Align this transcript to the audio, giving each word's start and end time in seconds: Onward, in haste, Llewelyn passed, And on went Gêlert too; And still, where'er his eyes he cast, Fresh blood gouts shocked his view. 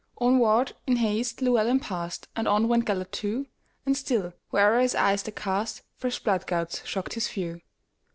Onward, 0.19 0.73
in 0.87 0.95
haste, 0.95 1.43
Llewelyn 1.43 1.79
passed, 1.79 2.27
And 2.35 2.47
on 2.47 2.67
went 2.67 2.85
Gêlert 2.85 3.11
too; 3.11 3.45
And 3.85 3.95
still, 3.95 4.33
where'er 4.49 4.79
his 4.81 4.95
eyes 4.95 5.23
he 5.23 5.31
cast, 5.31 5.83
Fresh 5.95 6.23
blood 6.23 6.47
gouts 6.47 6.83
shocked 6.87 7.13
his 7.13 7.27
view. 7.29 7.61